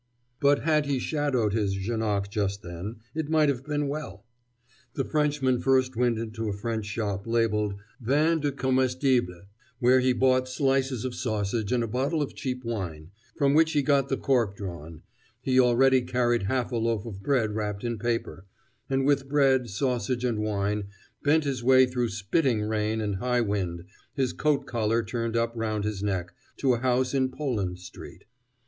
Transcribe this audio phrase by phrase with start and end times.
[0.39, 4.25] But had he shadowed his Janoc just then, it might have been well!
[4.95, 9.43] The Frenchman first went into a French shop labeled "Vins et Comestibles,"
[9.77, 13.83] where he bought slices of sausage and a bottle of cheap wine, from which he
[13.83, 15.03] got the cork drawn
[15.39, 18.47] he already carried half a loaf of bread wrapped in paper,
[18.89, 20.85] and with bread, sausage, and wine,
[21.21, 23.83] bent his way through spitting rain and high wind,
[24.15, 28.25] his coat collar turned up round his neck, to a house in Poland Street.